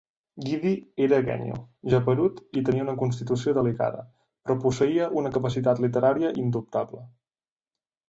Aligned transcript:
Guidi 0.43 0.69
era 1.07 1.19
guenyo, 1.27 1.57
geperut 1.95 2.41
i 2.59 2.65
tenia 2.71 2.87
una 2.87 2.97
constitució 3.03 3.55
delicada, 3.61 4.03
però 4.43 4.59
posseïa 4.67 5.13
una 5.23 5.37
capacitat 5.39 5.87
literària 5.89 6.37
indubtable. 6.49 7.09